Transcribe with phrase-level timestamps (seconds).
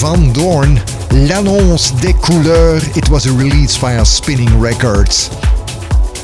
[0.00, 0.76] Van Doorn,
[1.10, 2.96] L'Annonce des Couleurs.
[2.96, 5.28] It was a release via Spinnin' Records.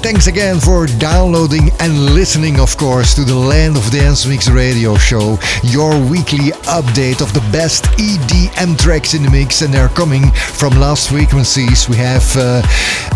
[0.00, 4.97] Thanks again for downloading and listening, of course, to the Land of Dance Mix radio
[4.97, 10.31] show, your weekly update of the best EDM tracks in the mix, and they're coming
[10.31, 11.88] from Lost Frequencies.
[11.88, 12.62] We have uh,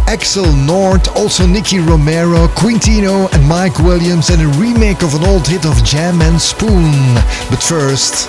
[0.08, 5.46] Axel North, also Nicky Romero, Quintino, and Mike Williams, and a remake of an old
[5.46, 7.14] hit of Jam and Spoon.
[7.48, 8.28] But first,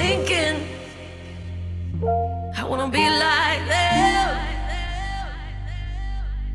[0.00, 0.56] sinking.
[2.60, 4.28] I wanna be like them.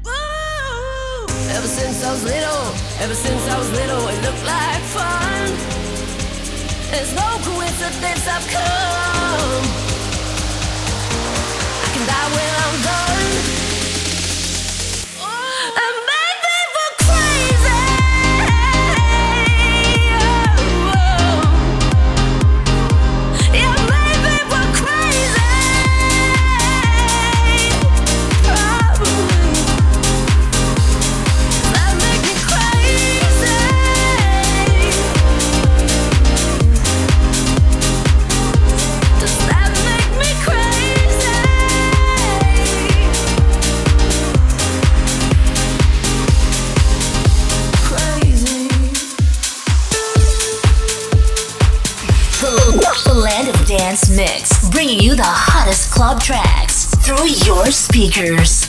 [0.08, 1.26] Ooh.
[1.56, 2.66] Ever since I was little,
[3.04, 5.46] ever since I was little, it looked like fun.
[6.92, 9.64] There's no coincidence I've come.
[11.86, 13.05] I can die when I'm done.
[54.86, 58.65] bringing you the hottest club tracks through your speakers.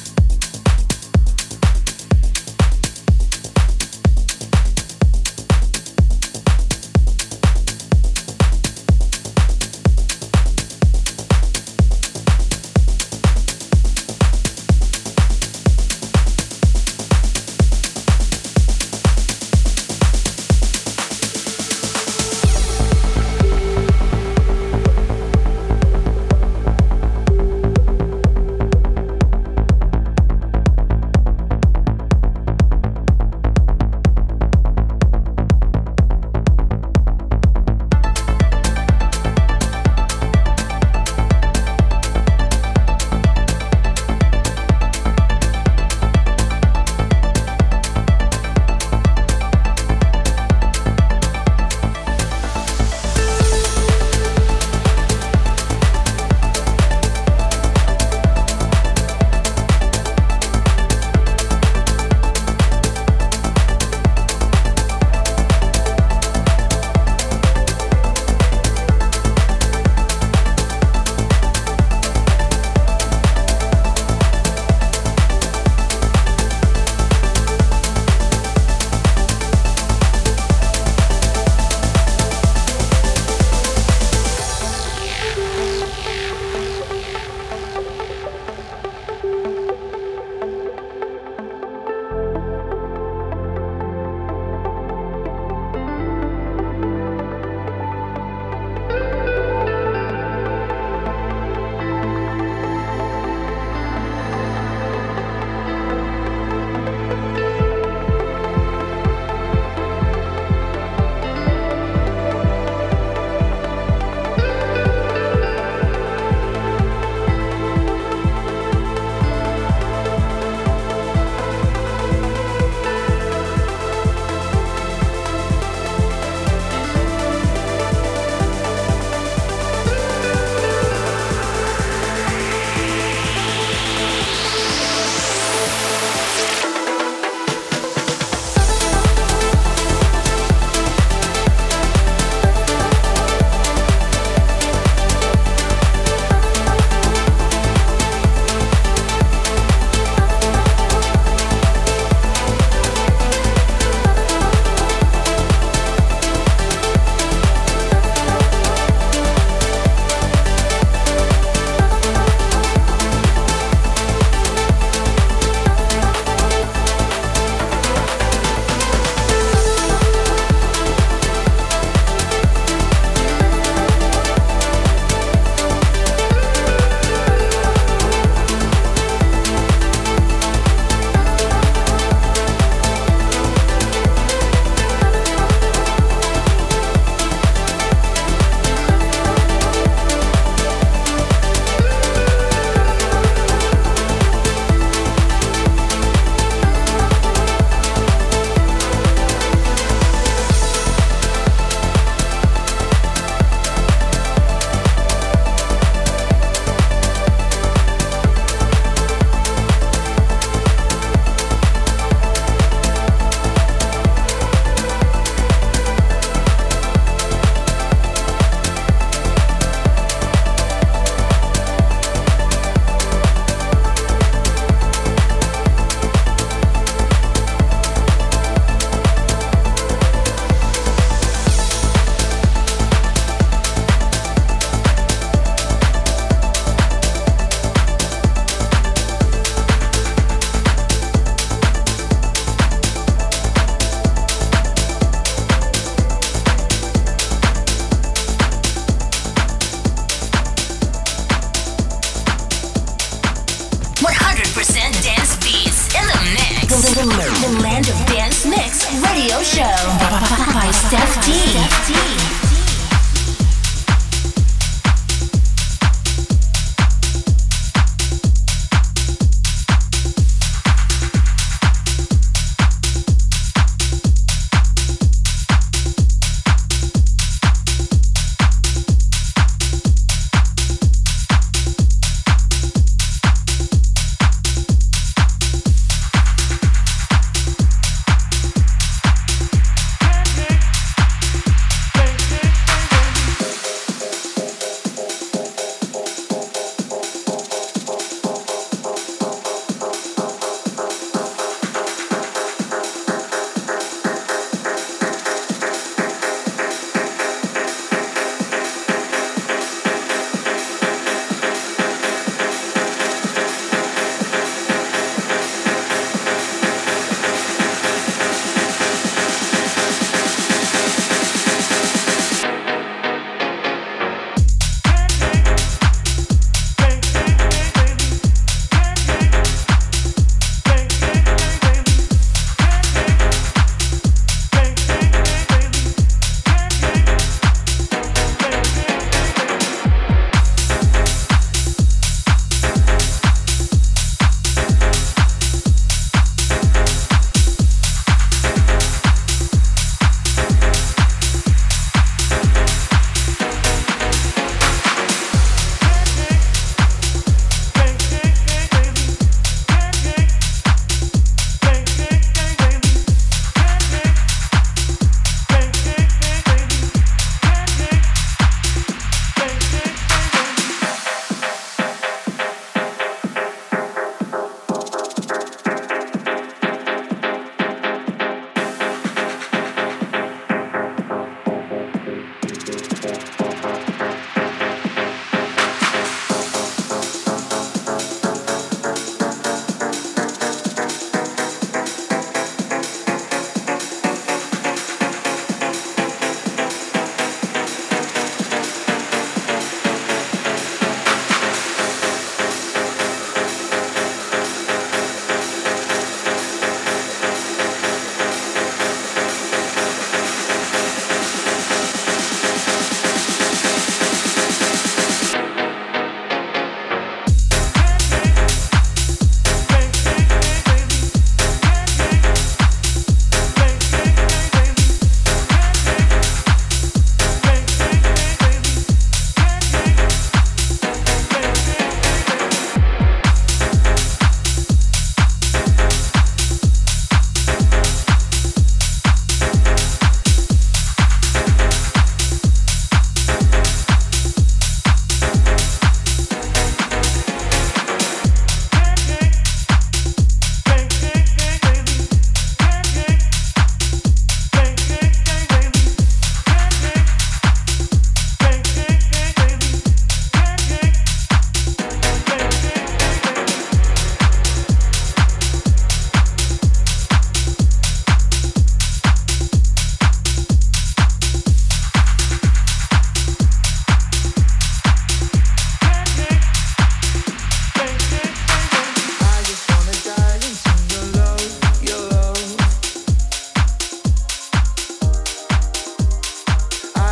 [261.86, 262.15] T.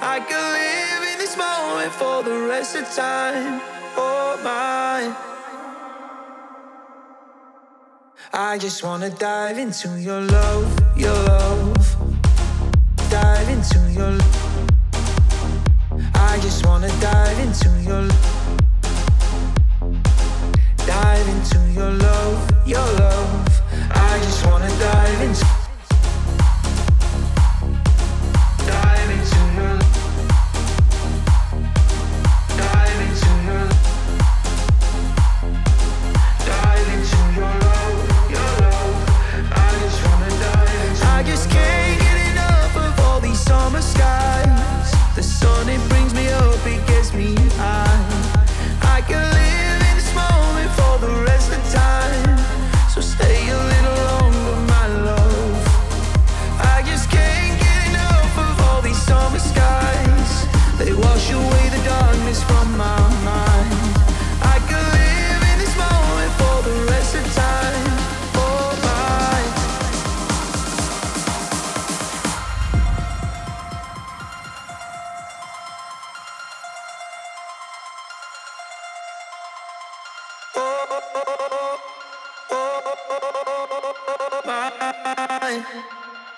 [0.00, 3.60] I could live in this moment for the rest of time
[3.94, 5.12] for my
[8.32, 11.96] I just wanna dive into your love, your love.
[13.10, 14.72] Dive into your love.
[16.14, 18.26] I just wanna dive into your love.
[20.86, 23.62] Dive into your love, your love.
[23.90, 25.57] I just wanna dive into
[84.44, 85.64] my,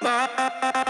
[0.01, 0.90] my.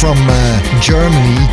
[0.00, 1.44] From uh, Germany.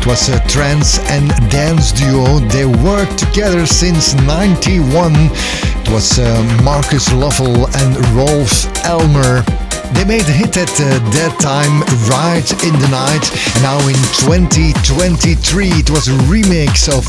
[0.00, 2.38] It was a trance and dance duo.
[2.48, 5.12] They worked together since 91.
[5.12, 9.44] It was uh, Markus Loffel and Rolf Ellmer.
[9.92, 13.28] They made a hit at uh, that time, Right in the Night.
[13.60, 17.04] Now in 2023, it was a remix of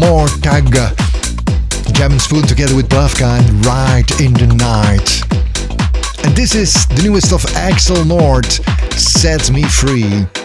[0.00, 0.72] More Tag.
[1.92, 5.20] Jam Spoon together with Plavka and Right in the Night.
[6.24, 8.69] And this is the newest of Axel North
[9.00, 10.39] set me free.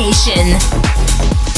[0.00, 1.49] Station.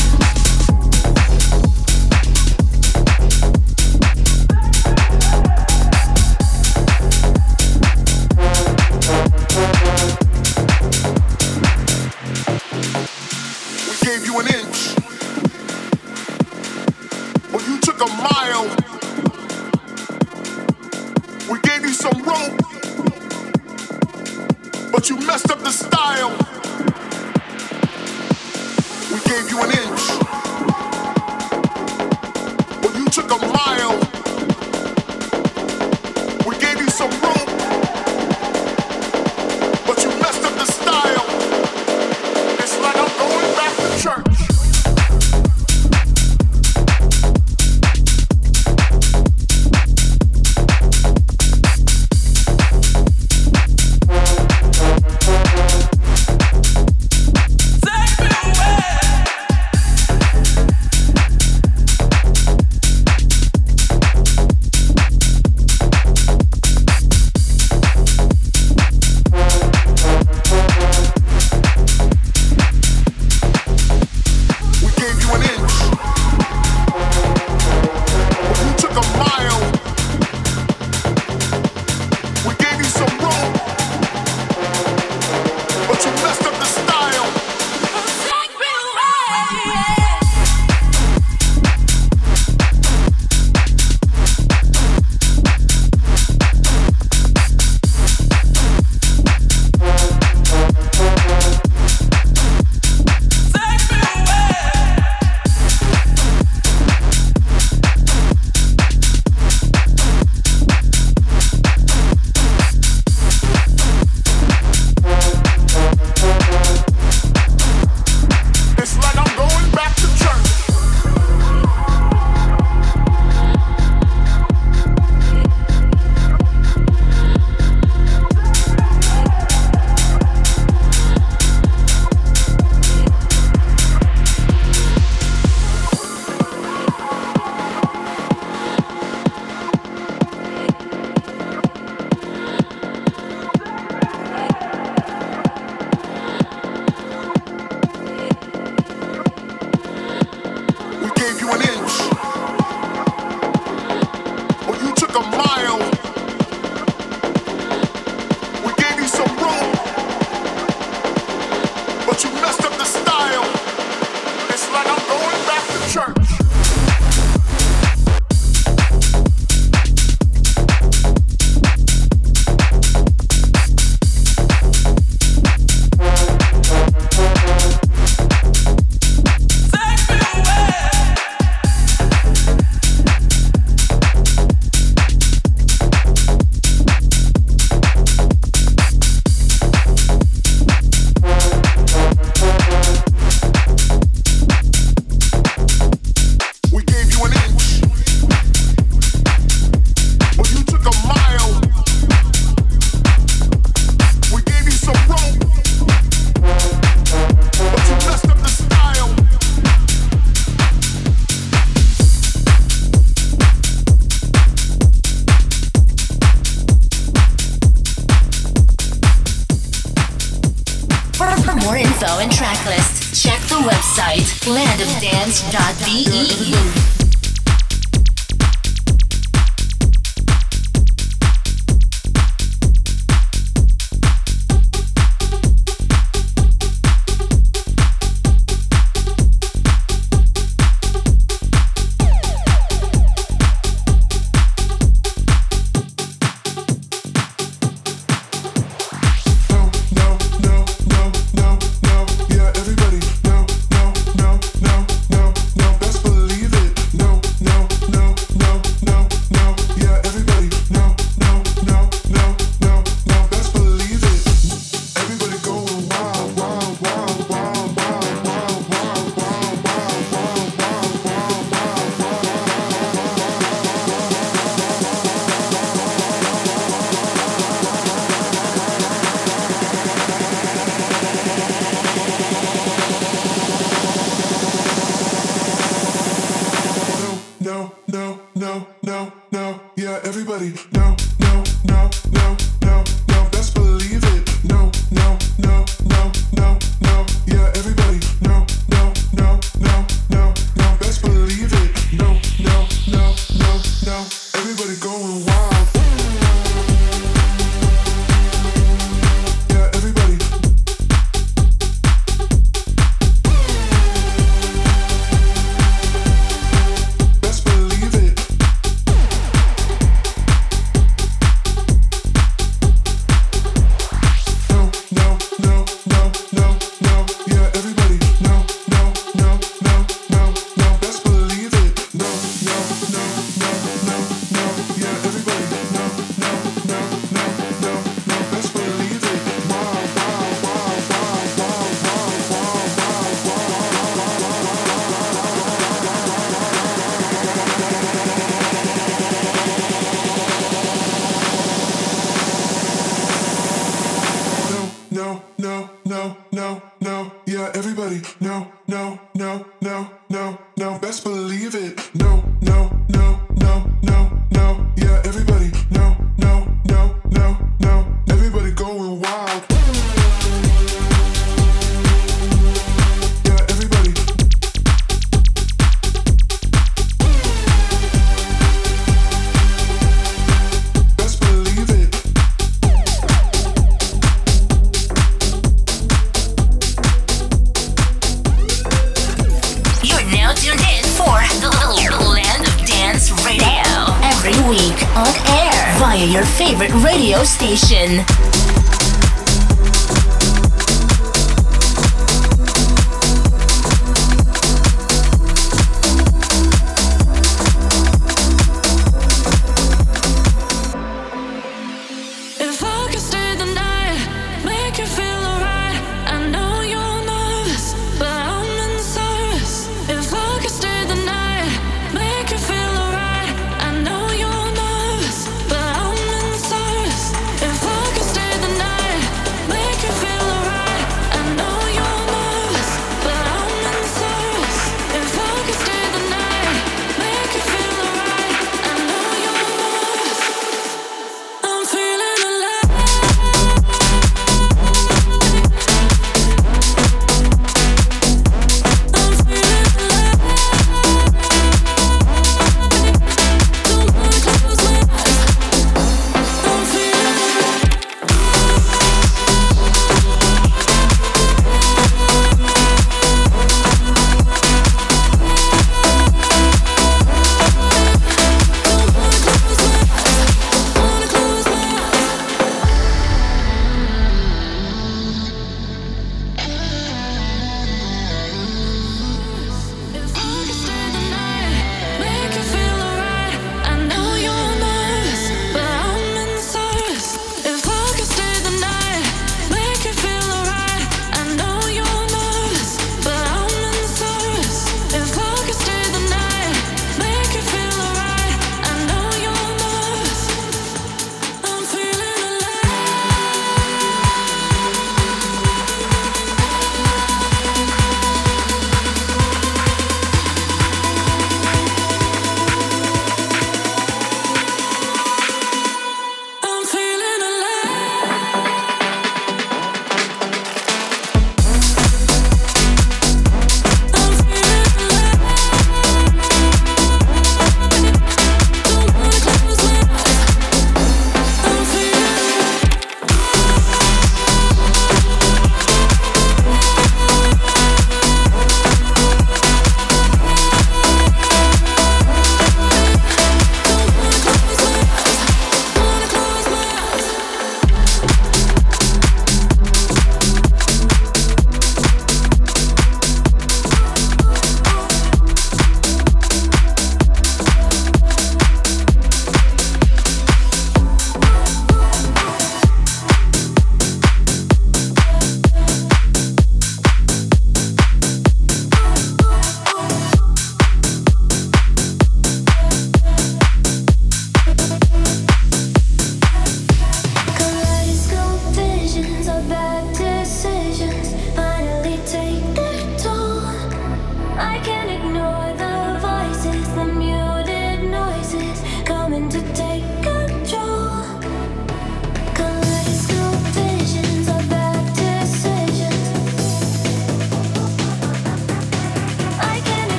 [223.93, 224.33] Station.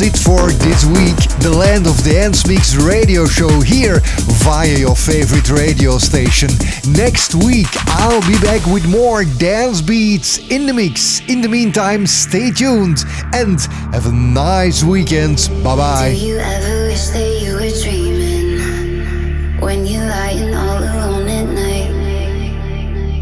[0.00, 1.16] It for this week.
[1.40, 4.00] The Land of Dance Mix radio show here
[4.40, 6.48] via your favorite radio station.
[6.88, 7.66] Next week,
[8.00, 11.20] I'll be back with more dance beats in the mix.
[11.28, 13.60] In the meantime, stay tuned and
[13.92, 15.50] have a nice weekend.
[15.62, 16.14] Bye bye.
[16.14, 21.90] Do you ever wish that you were dreaming when you're lying all alone at night?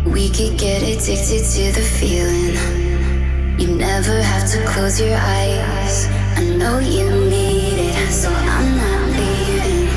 [0.06, 2.54] We could get addicted to the feeling.
[3.58, 5.59] You never have to close your eyes.
[6.40, 9.88] I know you need it, so I'm not leaving.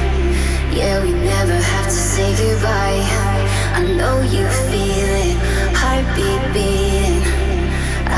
[0.75, 2.99] Yeah, we never have to say goodbye.
[3.79, 5.37] I know you feel it,
[5.79, 7.23] heartbeat beating.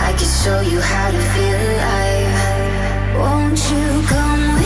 [0.05, 2.33] I can show you how to feel alive.
[3.19, 4.64] Won't you come with